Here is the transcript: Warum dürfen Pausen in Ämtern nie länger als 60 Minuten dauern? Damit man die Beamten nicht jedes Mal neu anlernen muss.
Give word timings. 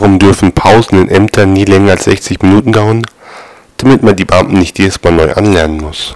Warum 0.00 0.20
dürfen 0.20 0.52
Pausen 0.52 1.02
in 1.02 1.08
Ämtern 1.08 1.54
nie 1.54 1.64
länger 1.64 1.90
als 1.90 2.04
60 2.04 2.40
Minuten 2.44 2.70
dauern? 2.70 3.02
Damit 3.78 4.04
man 4.04 4.14
die 4.14 4.24
Beamten 4.24 4.56
nicht 4.56 4.78
jedes 4.78 5.02
Mal 5.02 5.12
neu 5.12 5.32
anlernen 5.32 5.78
muss. 5.78 6.14